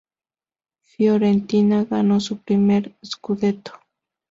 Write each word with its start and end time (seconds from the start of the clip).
Fiorentina 0.81 1.85
ganó 1.85 2.19
su 2.19 2.39
primer 2.39 2.95
"scudetto". 3.05 3.73